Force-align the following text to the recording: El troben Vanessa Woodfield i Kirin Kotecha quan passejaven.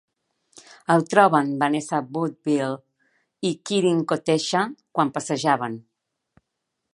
El 0.93 1.03
troben 1.09 1.51
Vanessa 1.63 1.99
Woodfield 2.15 3.49
i 3.51 3.53
Kirin 3.71 4.01
Kotecha 4.13 4.65
quan 4.79 5.13
passejaven. 5.19 5.79